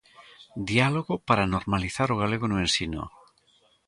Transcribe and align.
Diálogo 0.69 1.13
para 1.27 1.49
normalizar 1.55 2.07
o 2.11 2.19
galego 2.21 2.45
no 2.49 2.57
ensino. 2.65 3.03